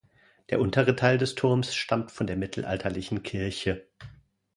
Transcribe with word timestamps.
Der 0.49 0.59
untere 0.59 0.95
Teil 0.95 1.19
des 1.19 1.35
Turms 1.35 1.75
stammt 1.75 2.09
von 2.09 2.25
der 2.25 2.35
mittelalterlichen 2.35 3.21
Kirche. 3.21 3.85